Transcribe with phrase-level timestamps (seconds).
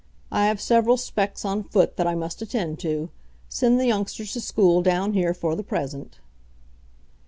[0.31, 1.45] I have several specs.
[1.45, 3.11] on foot that I must attend to.
[3.49, 6.17] Send the youngsters to school down here for the present."